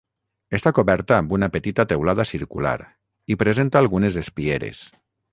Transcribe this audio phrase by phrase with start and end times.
[0.59, 2.71] Està coberta amb una petita teulada circular
[3.35, 4.81] i presenta algunes espieres.